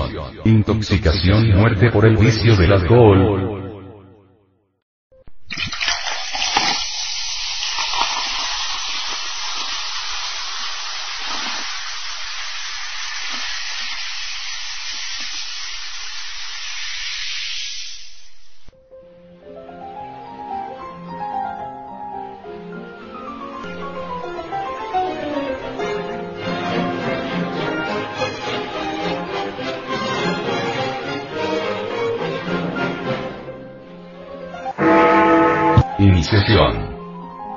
Intoxicación 0.44 1.46
y 1.46 1.52
muerte 1.52 1.90
por 1.90 2.06
el 2.06 2.16
vicio 2.16 2.56
del 2.56 2.72
alcohol. 2.72 3.49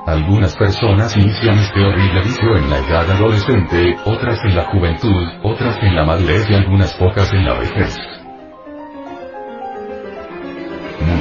Algunas 0.06 0.56
personas 0.56 1.16
inician 1.16 1.58
este 1.60 1.80
horrible 1.80 2.22
vicio 2.24 2.58
en 2.58 2.70
la 2.70 2.78
edad 2.80 3.10
adolescente, 3.12 3.96
otras 4.06 4.40
en 4.44 4.56
la 4.56 4.66
juventud, 4.66 5.28
otras 5.44 5.78
en 5.82 5.96
la 5.96 6.06
madurez 6.06 6.50
y 6.50 6.54
algunas 6.54 6.94
pocas 6.94 7.32
en 7.34 7.46
la 7.46 7.54
vejez. 7.54 7.98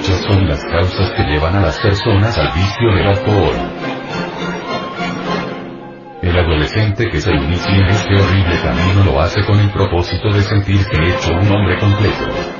muchas 0.02 0.20
son 0.20 0.48
las 0.48 0.64
causas 0.64 1.10
que 1.12 1.22
llevan 1.24 1.54
a 1.56 1.60
las 1.60 1.78
personas 1.78 2.36
al 2.36 2.48
vicio 2.48 2.92
del 2.96 3.06
alcohol. 3.06 3.54
El 6.22 6.38
adolescente 6.38 7.08
que 7.08 7.20
se 7.20 7.32
inicia 7.32 7.74
en 7.74 7.86
este 7.86 8.14
horrible 8.14 8.60
camino 8.62 9.04
lo 9.04 9.20
hace 9.20 9.44
con 9.44 9.60
el 9.60 9.70
propósito 9.70 10.28
de 10.32 10.42
sentirse 10.42 10.90
hecho 10.90 11.32
un 11.32 11.50
hombre 11.52 11.78
completo. 11.78 12.51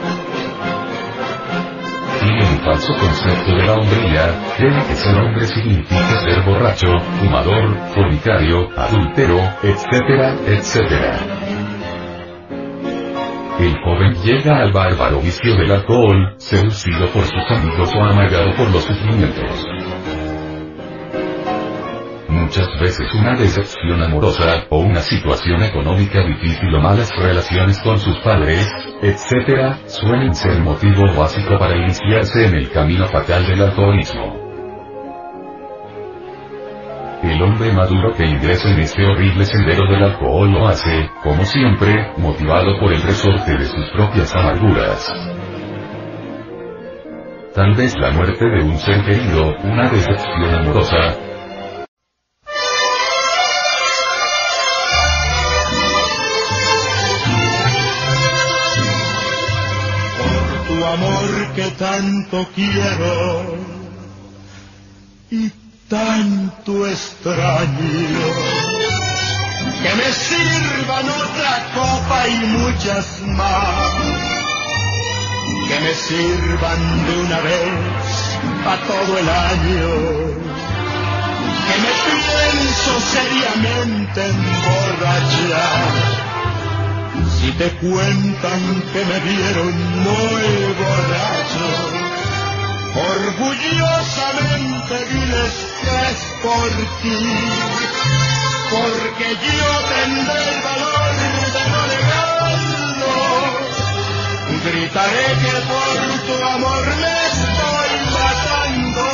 Falso 2.64 2.94
concepto 2.94 3.57
de 3.57 3.66
la 3.66 3.75
hombría, 3.75 4.35
cree 4.57 4.87
que 4.87 4.94
ser 4.94 5.16
hombre 5.16 5.46
significa 5.46 6.20
ser 6.20 6.42
borracho, 6.42 6.87
fumador, 7.18 7.77
fornicario, 7.92 8.68
adúltero, 8.77 9.40
etcétera, 9.64 10.37
etcétera. 10.46 11.18
El 13.59 13.77
joven 13.85 14.14
llega 14.22 14.59
al 14.59 14.72
bárbaro 14.72 15.20
vicio 15.20 15.57
del 15.57 15.72
alcohol, 15.72 16.35
seducido 16.38 17.09
por 17.09 17.25
sus 17.25 17.51
amigos 17.51 17.92
o 17.94 18.05
amagado 18.05 18.55
por 18.57 18.70
los 18.70 18.85
sufrimientos. 18.85 19.66
Muchas 22.53 22.81
veces 22.81 23.15
una 23.15 23.35
decepción 23.35 24.03
amorosa, 24.03 24.67
o 24.69 24.81
una 24.81 25.01
situación 25.01 25.62
económica 25.62 26.23
difícil 26.23 26.75
o 26.75 26.83
malas 26.83 27.11
relaciones 27.17 27.81
con 27.81 27.99
sus 27.99 28.19
padres, 28.19 28.71
etc., 29.01 29.75
suelen 29.87 30.35
ser 30.35 30.61
motivo 30.61 31.07
básico 31.17 31.59
para 31.59 31.79
iniciarse 31.79 32.45
en 32.45 32.57
el 32.57 32.71
camino 32.71 33.09
fatal 33.09 33.47
del 33.47 33.62
alcoholismo. 33.62 34.37
El 37.23 37.43
hombre 37.43 37.73
maduro 37.73 38.12
que 38.15 38.27
ingresa 38.27 38.69
en 38.69 38.81
este 38.81 39.03
horrible 39.03 39.47
sendero 39.47 39.91
del 39.91 40.05
alcohol 40.05 40.53
lo 40.53 40.69
hace, 40.69 41.09
como 41.23 41.47
siempre, 41.47 42.12
motivado 42.19 42.79
por 42.79 42.93
el 42.93 43.01
resorte 43.01 43.57
de 43.57 43.65
sus 43.65 43.91
propias 43.95 44.37
amarguras. 44.37 45.11
Tal 47.55 47.75
vez 47.77 47.97
la 47.97 48.11
muerte 48.11 48.45
de 48.45 48.62
un 48.62 48.77
ser 48.77 49.03
querido, 49.07 49.55
una 49.65 49.88
decepción 49.88 50.55
amorosa, 50.55 51.32
que 61.55 61.71
tanto 61.73 62.49
quiero 62.55 63.57
y 65.31 65.51
tanto 65.88 66.87
extraño. 66.87 68.27
Que 69.83 69.95
me 69.95 70.12
sirvan 70.12 71.09
otra 71.09 71.55
copa 71.75 72.29
y 72.29 72.38
muchas 72.47 73.21
más. 73.38 73.93
Que 75.69 75.81
me 75.81 75.95
sirvan 75.95 77.07
de 77.07 77.12
una 77.21 77.41
vez 77.41 78.38
a 78.67 78.77
todo 78.87 79.19
el 79.19 79.29
año. 79.29 79.91
Que 81.67 81.77
me 81.85 81.93
pienso 82.07 82.93
seriamente 83.12 84.21
emborrachar. 84.27 85.82
Te 87.62 87.70
cuentan 87.75 88.62
que 88.92 89.03
me 89.05 89.18
vieron 89.20 89.72
muy 90.03 90.46
borracho, 90.83 91.66
orgullosamente 93.14 94.96
diles 95.12 95.55
que 95.81 95.94
es 96.11 96.20
por 96.42 96.70
ti, 97.03 97.22
porque 98.68 99.29
yo 99.46 99.70
tendré 99.94 100.42
el 100.42 100.59
valor 100.66 101.12
de 101.55 101.62
no 101.70 101.83
negarlo. 101.92 103.14
Gritaré 104.64 105.29
que 105.44 105.57
por 105.70 105.96
tu 106.27 106.35
amor 106.44 106.85
me 106.96 107.14
estoy 107.31 107.92
matando 108.18 109.07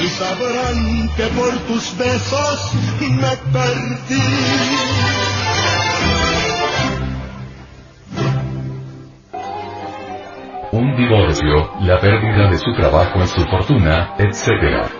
y 0.00 0.08
sabrán 0.08 0.80
que 1.14 1.26
por 1.26 1.52
tus 1.66 1.84
besos 1.98 2.58
me 3.00 3.36
perdí. 3.52 5.17
Divorcio, 10.98 11.70
la 11.80 12.00
pérdida 12.00 12.50
de 12.50 12.58
su 12.58 12.74
trabajo 12.74 13.22
y 13.22 13.26
su 13.28 13.44
fortuna, 13.44 14.14
etc. 14.18 14.90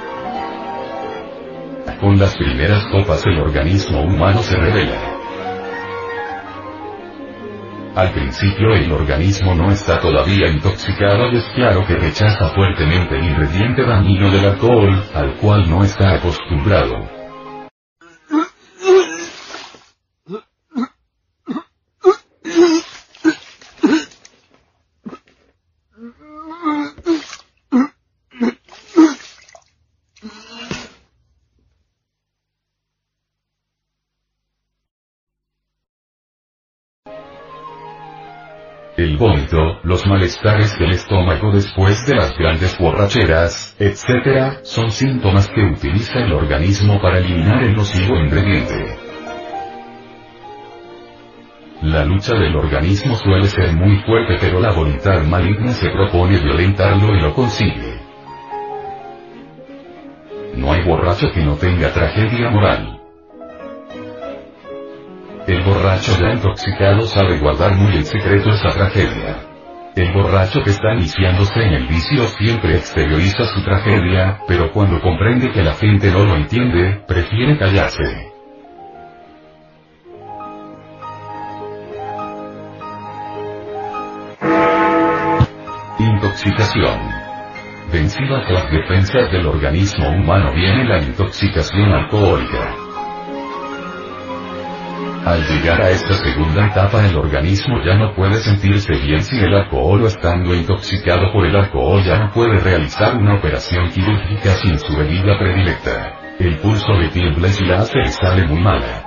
Con 2.01 2.19
las 2.19 2.37
primeras 2.37 2.85
copas 2.87 3.27
el 3.27 3.41
organismo 3.41 4.03
humano 4.03 4.41
se 4.43 4.57
revela. 4.57 5.19
Al 7.97 8.13
principio 8.13 8.75
el 8.75 8.93
organismo 8.93 9.57
no 9.57 9.73
está 9.73 9.99
todavía 9.99 10.47
intoxicado 10.49 11.33
y 11.33 11.39
es 11.39 11.45
claro 11.57 11.85
que 11.85 11.97
rechaza 11.97 12.49
fuertemente 12.51 13.19
el 13.19 13.25
ingrediente 13.25 13.85
dañino 13.85 14.31
del 14.31 14.45
alcohol, 14.45 15.05
al 15.15 15.35
cual 15.35 15.69
no 15.69 15.83
está 15.83 16.15
acostumbrado. 16.15 17.18
Vómito, 39.19 39.81
los 39.83 40.07
malestares 40.07 40.79
del 40.79 40.93
estómago 40.93 41.53
después 41.53 42.07
de 42.07 42.15
las 42.15 42.37
grandes 42.39 42.79
borracheras, 42.79 43.77
etc., 43.79 44.61
son 44.63 44.91
síntomas 44.91 45.49
que 45.49 45.63
utiliza 45.63 46.21
el 46.21 46.33
organismo 46.33 47.01
para 47.01 47.19
eliminar 47.19 47.63
el 47.63 47.75
nocivo 47.75 48.17
ingrediente. 48.17 48.97
La 51.83 52.05
lucha 52.05 52.35
del 52.35 52.57
organismo 52.57 53.15
suele 53.15 53.47
ser 53.47 53.73
muy 53.73 53.99
fuerte 53.99 54.37
pero 54.41 54.61
la 54.61 54.73
voluntad 54.73 55.23
maligna 55.23 55.73
se 55.73 55.89
propone 55.91 56.39
violentarlo 56.39 57.15
y 57.15 57.21
lo 57.21 57.35
consigue. 57.35 58.01
No 60.57 60.73
hay 60.73 60.83
borracho 60.83 61.31
que 61.33 61.45
no 61.45 61.55
tenga 61.55 61.93
tragedia 61.93 62.51
moral. 62.51 62.98
Borracho 65.69 66.13
ya 66.19 66.33
intoxicado 66.33 67.03
sabe 67.03 67.39
guardar 67.41 67.75
muy 67.75 67.95
en 67.97 68.05
secreto 68.07 68.49
esa 68.49 68.71
tragedia. 68.71 69.37
El 69.95 70.15
borracho 70.15 70.63
que 70.63 70.71
está 70.71 70.95
iniciándose 70.95 71.61
en 71.61 71.75
el 71.75 71.87
vicio 71.87 72.25
siempre 72.39 72.77
exterioriza 72.77 73.45
su 73.49 73.63
tragedia, 73.63 74.39
pero 74.49 74.73
cuando 74.73 74.99
comprende 75.03 75.53
que 75.53 75.63
la 75.63 75.75
gente 75.75 76.11
no 76.11 76.25
lo 76.25 76.37
entiende, 76.37 77.03
prefiere 77.07 77.59
callarse. 77.59 78.03
Intoxicación. 85.99 86.99
Vencidas 87.93 88.51
las 88.51 88.71
defensas 88.71 89.31
del 89.31 89.47
organismo 89.47 90.09
humano 90.09 90.51
viene 90.55 90.85
la 90.87 91.03
intoxicación 91.03 91.93
alcohólica. 91.93 92.88
Al 95.29 95.47
llegar 95.47 95.83
a 95.83 95.91
esta 95.91 96.15
segunda 96.15 96.69
etapa 96.69 97.05
el 97.05 97.15
organismo 97.15 97.77
ya 97.85 97.99
no 97.99 98.15
puede 98.15 98.37
sentirse 98.37 98.95
bien 98.95 99.23
sin 99.23 99.41
el 99.41 99.55
alcohol 99.57 100.03
o 100.03 100.07
estando 100.07 100.55
intoxicado 100.55 101.31
por 101.35 101.45
el 101.45 101.55
alcohol 101.55 102.03
ya 102.03 102.19
no 102.19 102.33
puede 102.33 102.57
realizar 102.57 103.15
una 103.15 103.35
operación 103.35 103.91
quirúrgica 103.91 104.53
sin 104.63 104.79
su 104.79 104.97
bebida 104.97 105.39
predilecta. 105.39 106.15
El 106.39 106.57
pulso 106.57 106.95
le 106.95 107.11
tiembla 107.11 107.47
y 107.47 107.65
la 107.67 107.81
hace 107.81 107.99
le 107.99 108.09
sale 108.09 108.47
muy 108.47 108.59
mala. 108.59 109.05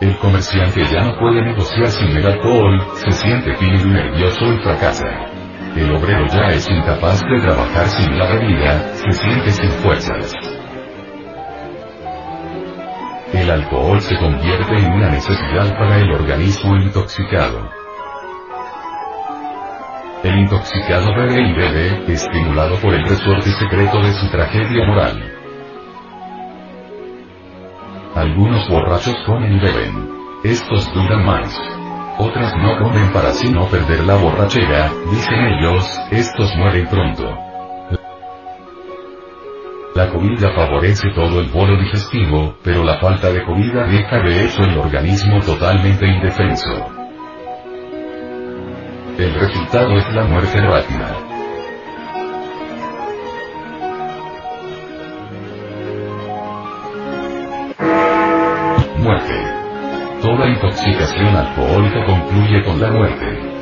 El 0.00 0.16
comerciante 0.18 0.84
ya 0.84 1.06
no 1.06 1.18
puede 1.18 1.42
negociar 1.42 1.88
sin 1.88 2.18
el 2.18 2.24
alcohol, 2.24 2.80
se 2.94 3.10
siente 3.10 3.52
tímido 3.54 3.88
y 3.88 3.90
nervioso 3.90 4.44
y 4.44 4.58
fracasa. 4.58 5.08
El 5.74 5.92
obrero 5.92 6.24
ya 6.28 6.54
es 6.54 6.70
incapaz 6.70 7.20
de 7.20 7.40
trabajar 7.40 7.86
sin 7.88 8.16
la 8.16 8.32
bebida, 8.32 8.78
se 8.94 9.10
siente 9.10 9.50
sin 9.50 9.70
fuerzas. 9.70 10.53
El 13.34 13.50
alcohol 13.50 14.00
se 14.00 14.16
convierte 14.16 14.76
en 14.76 14.92
una 14.92 15.10
necesidad 15.10 15.76
para 15.76 15.98
el 15.98 16.08
organismo 16.12 16.76
intoxicado. 16.76 17.68
El 20.22 20.38
intoxicado 20.38 21.12
bebe 21.16 21.42
y 21.42 21.52
bebe, 21.52 22.12
estimulado 22.12 22.76
por 22.76 22.94
el 22.94 23.02
resorte 23.02 23.50
secreto 23.50 24.00
de 24.02 24.12
su 24.12 24.30
tragedia 24.30 24.86
moral. 24.86 25.32
Algunos 28.14 28.68
borrachos 28.68 29.16
comen 29.26 29.56
y 29.56 29.58
beben. 29.58 30.08
Estos 30.44 30.94
duran 30.94 31.26
más. 31.26 31.52
Otras 32.18 32.56
no 32.58 32.78
comen 32.78 33.12
para 33.12 33.30
así 33.30 33.50
no 33.50 33.66
perder 33.66 34.04
la 34.04 34.14
borrachera, 34.14 34.92
dicen 35.10 35.40
ellos, 35.40 36.00
estos 36.12 36.54
mueren 36.54 36.86
pronto. 36.86 37.53
La 39.94 40.10
comida 40.10 40.50
favorece 40.56 41.08
todo 41.14 41.38
el 41.40 41.50
bolo 41.50 41.80
digestivo, 41.80 42.56
pero 42.64 42.82
la 42.82 42.98
falta 42.98 43.30
de 43.30 43.44
comida 43.44 43.86
deja 43.86 44.18
de 44.22 44.44
eso 44.44 44.64
el 44.64 44.76
organismo 44.76 45.40
totalmente 45.40 46.04
indefenso. 46.04 46.90
El 49.16 49.34
resultado 49.34 49.96
es 49.96 50.12
la 50.12 50.24
muerte 50.24 50.60
rápida. 50.60 51.16
Muerte. 58.98 59.34
Toda 60.22 60.48
intoxicación 60.48 61.36
alcohólica 61.36 62.04
concluye 62.04 62.64
con 62.64 62.80
la 62.80 62.90
muerte. 62.90 63.53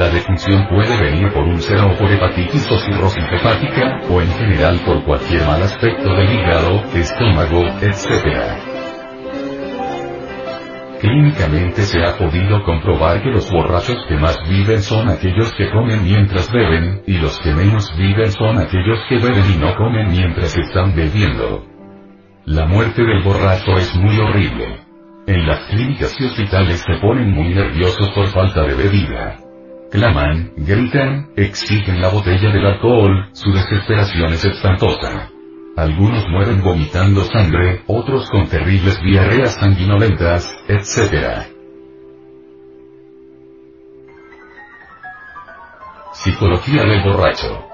La 0.00 0.08
defunción 0.08 0.66
puede 0.66 0.98
venir 0.98 1.30
por 1.30 1.46
úlcera 1.46 1.84
o 1.84 1.94
por 1.94 2.10
hepatitis 2.10 2.72
o 2.72 2.78
cirrosis 2.78 3.22
hepática, 3.32 4.00
o 4.08 4.22
en 4.22 4.32
general 4.32 4.80
por 4.86 5.04
cualquier 5.04 5.44
mal 5.44 5.62
aspecto 5.62 6.14
del 6.14 6.32
hígado, 6.32 6.82
estómago, 6.94 7.66
etc. 7.82 8.16
Clínicamente 11.02 11.82
se 11.82 12.02
ha 12.02 12.16
podido 12.16 12.62
comprobar 12.64 13.22
que 13.22 13.28
los 13.28 13.52
borrachos 13.52 13.98
que 14.08 14.16
más 14.16 14.38
viven 14.48 14.80
son 14.80 15.10
aquellos 15.10 15.52
que 15.52 15.68
comen 15.70 16.02
mientras 16.02 16.50
beben, 16.50 17.02
y 17.06 17.18
los 17.18 17.38
que 17.40 17.52
menos 17.52 17.94
viven 17.94 18.32
son 18.32 18.56
aquellos 18.56 19.00
que 19.06 19.18
beben 19.18 19.44
y 19.54 19.58
no 19.58 19.76
comen 19.76 20.12
mientras 20.12 20.56
están 20.56 20.96
bebiendo. 20.96 21.66
La 22.46 22.64
muerte 22.64 23.02
del 23.02 23.22
borracho 23.22 23.76
es 23.76 23.94
muy 23.96 24.18
horrible. 24.18 24.80
En 25.26 25.46
las 25.46 25.68
clínicas 25.68 26.18
y 26.18 26.24
hospitales 26.24 26.82
se 26.86 26.98
ponen 27.02 27.32
muy 27.32 27.52
nerviosos 27.52 28.08
por 28.14 28.28
falta 28.28 28.62
de 28.62 28.74
bebida 28.76 29.49
claman, 29.90 30.52
gritan, 30.56 31.30
exigen 31.36 32.00
la 32.00 32.08
botella 32.08 32.50
del 32.52 32.64
alcohol, 32.64 33.28
su 33.32 33.52
desesperación 33.52 34.32
es 34.32 34.44
espantosa. 34.44 35.30
Algunos 35.76 36.28
mueren 36.28 36.62
vomitando 36.62 37.24
sangre, 37.24 37.82
otros 37.86 38.28
con 38.30 38.48
terribles 38.48 39.00
diarreas 39.02 39.54
sanguinolentas, 39.54 40.54
etc. 40.68 41.46
Psicología 46.12 46.84
del 46.84 47.02
borracho. 47.02 47.66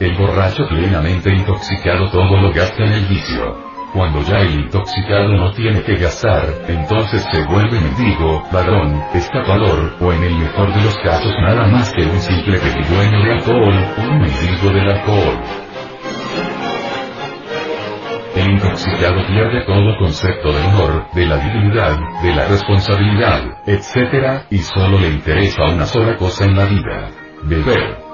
El 0.00 0.16
borracho 0.16 0.66
plenamente 0.68 1.32
intoxicado 1.32 2.10
todo 2.10 2.40
lo 2.40 2.52
gasta 2.52 2.82
en 2.84 2.92
el 2.92 3.06
vicio. 3.06 3.73
Cuando 3.94 4.22
ya 4.22 4.40
el 4.40 4.54
intoxicado 4.62 5.28
no 5.36 5.52
tiene 5.52 5.80
que 5.84 5.94
gastar, 5.94 6.48
entonces 6.66 7.24
se 7.30 7.44
vuelve 7.44 7.78
mendigo, 7.80 8.42
ladrón, 8.52 9.00
escapador, 9.14 9.94
o 10.00 10.12
en 10.12 10.24
el 10.24 10.34
mejor 10.34 10.74
de 10.74 10.82
los 10.82 10.98
casos 10.98 11.32
nada 11.40 11.68
más 11.68 11.92
que 11.94 12.02
un 12.02 12.18
simple 12.18 12.58
pedigüeño 12.58 13.22
de 13.22 13.32
alcohol, 13.34 13.86
un 13.98 14.18
mendigo 14.18 14.70
del 14.70 14.90
alcohol. 14.90 15.38
El 18.34 18.50
intoxicado 18.50 19.26
pierde 19.28 19.64
todo 19.64 19.96
concepto 19.96 20.52
de 20.52 20.60
honor, 20.66 21.06
de 21.14 21.26
la 21.28 21.36
dignidad, 21.36 21.96
de 22.20 22.34
la 22.34 22.48
responsabilidad, 22.48 23.42
etc., 23.64 24.42
y 24.50 24.58
solo 24.58 24.98
le 24.98 25.10
interesa 25.10 25.66
una 25.72 25.86
sola 25.86 26.16
cosa 26.16 26.46
en 26.46 26.56
la 26.56 26.64
vida. 26.64 27.10
Beber. 27.44 28.04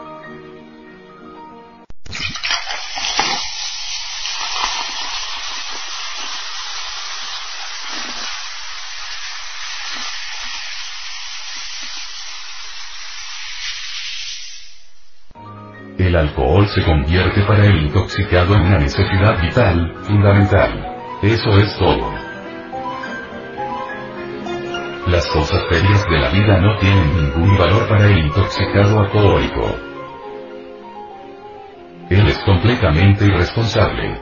Alcohol 16.21 16.67
se 16.69 16.83
convierte 16.83 17.43
para 17.43 17.67
el 17.67 17.85
intoxicado 17.85 18.55
en 18.55 18.63
una 18.63 18.79
necesidad 18.79 19.41
vital, 19.41 19.95
fundamental. 20.03 20.87
Eso 21.23 21.51
es 21.59 21.79
todo. 21.79 22.13
Las 25.07 25.27
cosas 25.29 25.61
serias 25.69 26.05
de 26.09 26.19
la 26.19 26.31
vida 26.31 26.61
no 26.61 26.79
tienen 26.79 27.17
ningún 27.17 27.59
valor 27.59 27.89
para 27.89 28.07
el 28.07 28.19
intoxicado 28.19 29.01
alcohólico. 29.01 29.77
Él 32.11 32.27
es 32.27 32.39
completamente 32.45 33.25
irresponsable. 33.25 34.21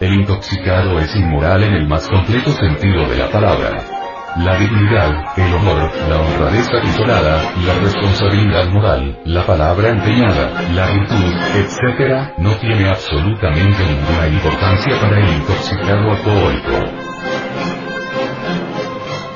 El 0.00 0.14
intoxicado 0.14 0.98
es 1.00 1.14
inmoral 1.16 1.64
en 1.64 1.74
el 1.74 1.88
más 1.88 2.08
completo 2.08 2.52
sentido 2.52 3.08
de 3.08 3.16
la 3.16 3.30
palabra. 3.30 3.97
La 4.36 4.56
dignidad, 4.56 5.36
el 5.36 5.54
honor, 5.54 5.90
la 6.08 6.20
honradez 6.20 6.68
atesorada, 6.68 7.42
la 7.66 7.74
responsabilidad 7.82 8.68
moral, 8.68 9.18
la 9.24 9.44
palabra 9.44 9.88
empeñada, 9.88 10.62
la 10.74 10.86
virtud, 10.92 11.34
etc., 11.56 12.34
no 12.38 12.54
tiene 12.56 12.88
absolutamente 12.88 13.82
ninguna 13.84 14.28
importancia 14.28 15.00
para 15.00 15.18
el 15.18 15.28
intoxicado 15.34 16.10
alcohólico. 16.12 17.08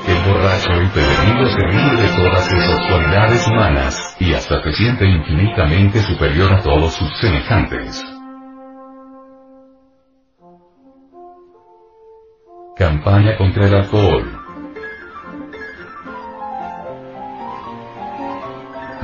El 0.07 0.31
borracho 0.31 0.71
empedernido 0.73 1.49
se 1.49 1.67
ríe 1.67 2.01
de 2.01 2.07
todas 2.15 2.53
esas 2.53 2.87
cualidades 2.87 3.47
humanas, 3.47 4.15
y 4.19 4.33
hasta 4.33 4.61
se 4.61 4.71
siente 4.73 5.05
infinitamente 5.05 5.99
superior 6.01 6.53
a 6.53 6.61
todos 6.61 6.93
sus 6.93 7.09
semejantes. 7.19 8.05
Campaña 12.77 13.35
contra 13.37 13.67
el 13.67 13.75
alcohol. 13.75 14.42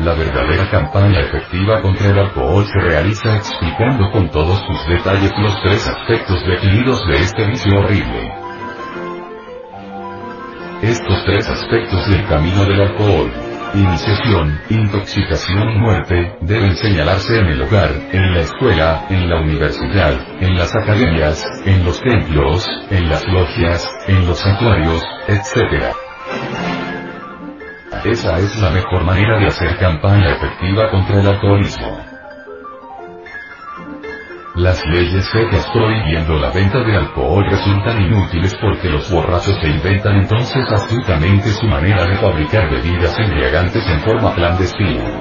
La 0.09 0.15
verdadera 0.15 0.67
campaña 0.71 1.19
efectiva 1.19 1.83
contra 1.83 2.07
el 2.09 2.17
alcohol 2.17 2.65
se 2.65 2.79
realiza 2.79 3.35
explicando 3.35 4.09
con 4.11 4.27
todos 4.31 4.59
sus 4.65 4.87
detalles 4.87 5.31
los 5.37 5.61
tres 5.61 5.87
aspectos 5.87 6.43
definidos 6.47 7.07
de 7.07 7.15
este 7.17 7.45
vicio 7.45 7.77
horrible. 7.77 8.33
Estos 10.81 11.25
tres 11.27 11.47
aspectos 11.47 12.09
del 12.09 12.27
camino 12.27 12.65
del 12.65 12.81
alcohol, 12.81 13.31
iniciación, 13.75 14.59
intoxicación 14.71 15.69
y 15.73 15.77
muerte, 15.77 16.37
deben 16.41 16.75
señalarse 16.75 17.37
en 17.37 17.45
el 17.45 17.61
hogar, 17.61 17.91
en 18.11 18.33
la 18.33 18.39
escuela, 18.39 19.05
en 19.11 19.29
la 19.29 19.39
universidad, 19.41 20.13
en 20.41 20.57
las 20.57 20.75
academias, 20.75 21.45
en 21.65 21.85
los 21.85 22.01
templos, 22.01 22.67
en 22.89 23.09
las 23.09 23.23
logias, 23.27 23.87
en 24.07 24.25
los 24.25 24.39
santuarios, 24.39 25.03
etc. 25.27 26.08
Esa 28.05 28.37
es 28.39 28.57
la 28.61 28.69
mejor 28.69 29.03
manera 29.03 29.37
de 29.39 29.47
hacer 29.47 29.77
campaña 29.77 30.31
efectiva 30.31 30.89
contra 30.89 31.19
el 31.19 31.27
alcoholismo. 31.27 31.99
Las 34.55 34.81
leyes 34.85 35.25
secas 35.25 35.67
prohibiendo 35.73 36.33
la 36.39 36.49
venta 36.51 36.79
de 36.79 36.95
alcohol 36.95 37.45
resultan 37.49 38.01
inútiles 38.01 38.55
porque 38.61 38.89
los 38.89 39.11
borrachos 39.11 39.57
se 39.61 39.67
inventan 39.67 40.15
entonces 40.15 40.65
astutamente 40.71 41.49
su 41.49 41.65
manera 41.65 42.05
de 42.05 42.15
fabricar 42.17 42.69
bebidas 42.69 43.17
embriagantes 43.19 43.85
en 43.85 43.99
forma 44.01 44.33
clandestina. 44.33 45.19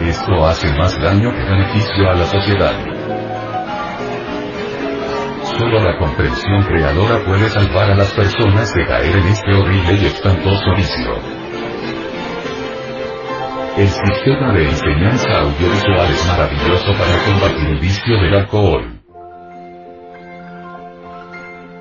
Esto 0.00 0.46
hace 0.46 0.72
más 0.78 0.98
daño 1.00 1.30
que 1.32 1.44
beneficio 1.44 2.08
a 2.08 2.14
la 2.14 2.24
sociedad. 2.24 2.89
Solo 5.60 5.78
la 5.78 5.98
comprensión 5.98 6.62
creadora 6.62 7.22
puede 7.26 7.50
salvar 7.50 7.90
a 7.90 7.94
las 7.94 8.10
personas 8.14 8.72
de 8.72 8.86
caer 8.86 9.14
en 9.14 9.26
este 9.26 9.54
horrible 9.54 9.92
y 9.92 10.06
espantoso 10.06 10.74
vicio. 10.74 11.18
El 13.76 13.88
sistema 13.88 14.54
de 14.54 14.64
enseñanza 14.64 15.28
audiovisual 15.38 16.10
es 16.10 16.26
maravilloso 16.26 16.92
para 16.94 17.24
combatir 17.26 17.68
el 17.72 17.78
vicio 17.78 18.16
del 18.22 18.34
alcohol. 18.36 19.02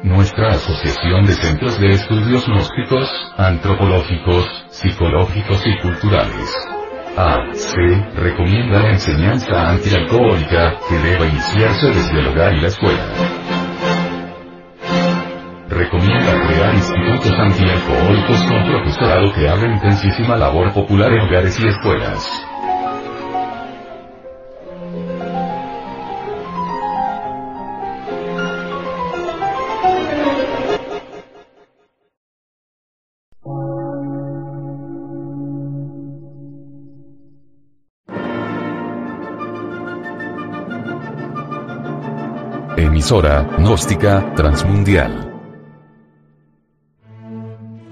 Nuestra 0.03 0.49
Asociación 0.49 1.25
de 1.25 1.31
Centros 1.31 1.79
de 1.79 1.91
Estudios 1.91 2.45
Gnósticos, 2.47 3.09
Antropológicos, 3.37 4.45
Psicológicos 4.71 5.63
y 5.65 5.81
Culturales. 5.81 6.53
AC, 7.15 7.75
recomienda 8.17 8.81
la 8.81 8.91
enseñanza 8.91 9.69
antialcohólica, 9.69 10.79
que 10.89 10.95
debe 10.95 11.29
iniciarse 11.29 11.87
desde 11.87 12.19
el 12.19 12.27
hogar 12.27 12.53
y 12.55 12.61
la 12.61 12.67
escuela 12.67 13.58
recomienda 15.79 16.47
crear 16.47 16.75
institutos 16.75 17.31
antialcohólicos 17.39 18.43
con 18.43 18.63
profesorado 18.65 19.33
que 19.33 19.47
hagan 19.47 19.71
intensísima 19.73 20.35
labor 20.35 20.73
popular 20.73 21.11
en 21.13 21.21
hogares 21.21 21.57
y 21.59 21.67
escuelas. 21.67 22.27
Emisora, 42.77 43.47
gnóstica, 43.57 44.33
transmundial 44.35 45.28